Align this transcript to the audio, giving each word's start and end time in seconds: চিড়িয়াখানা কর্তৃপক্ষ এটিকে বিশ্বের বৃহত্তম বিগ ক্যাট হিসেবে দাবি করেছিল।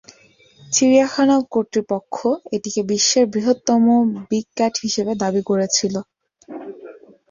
চিড়িয়াখানা 0.61 1.35
কর্তৃপক্ষ 1.53 2.15
এটিকে 2.55 2.81
বিশ্বের 2.91 3.25
বৃহত্তম 3.33 3.83
বিগ 4.29 4.45
ক্যাট 4.57 4.73
হিসেবে 4.85 5.11
দাবি 5.21 5.41
করেছিল। 5.49 5.95